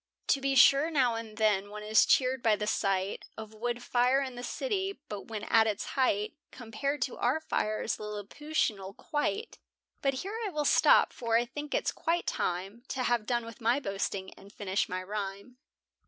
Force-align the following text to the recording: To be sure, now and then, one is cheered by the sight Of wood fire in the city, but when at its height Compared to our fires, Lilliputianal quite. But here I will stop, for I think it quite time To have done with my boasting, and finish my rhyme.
To 0.29 0.41
be 0.41 0.55
sure, 0.55 0.89
now 0.89 1.13
and 1.13 1.37
then, 1.37 1.69
one 1.69 1.83
is 1.83 2.07
cheered 2.07 2.41
by 2.41 2.55
the 2.55 2.65
sight 2.65 3.23
Of 3.37 3.53
wood 3.53 3.83
fire 3.83 4.19
in 4.19 4.33
the 4.33 4.41
city, 4.41 4.99
but 5.09 5.27
when 5.27 5.43
at 5.43 5.67
its 5.67 5.85
height 5.93 6.33
Compared 6.49 7.03
to 7.03 7.17
our 7.17 7.39
fires, 7.39 7.97
Lilliputianal 7.97 8.97
quite. 8.97 9.59
But 10.01 10.15
here 10.25 10.39
I 10.43 10.49
will 10.49 10.65
stop, 10.65 11.13
for 11.13 11.37
I 11.37 11.45
think 11.45 11.75
it 11.75 11.93
quite 11.93 12.25
time 12.25 12.81
To 12.87 13.03
have 13.03 13.27
done 13.27 13.45
with 13.45 13.61
my 13.61 13.79
boasting, 13.79 14.33
and 14.33 14.51
finish 14.51 14.89
my 14.89 15.03
rhyme. 15.03 15.57